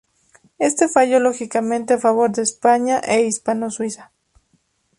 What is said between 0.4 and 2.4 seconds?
Éste falló lógicamente a favor